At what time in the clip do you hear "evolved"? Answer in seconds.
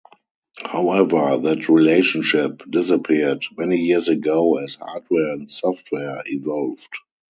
6.25-6.91